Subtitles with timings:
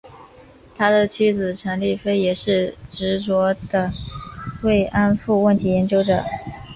[0.75, 3.91] 他的妻子陈丽菲也是执着的
[4.63, 6.23] 慰安妇问题研究者。